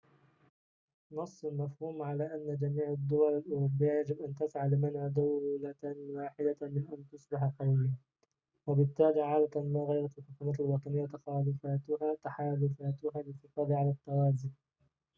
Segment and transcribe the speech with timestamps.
[1.13, 7.03] نص المفهوم على أن جميع الدول الأوروبية يجب أن تسعى لمنع دولة واحدة من أن
[7.11, 7.89] تصبح قوية
[8.67, 11.05] وبالتالي عادةً ما غيرت الحكومات الوطنية
[12.23, 14.49] تحالفاتها للحفاظ على التوازن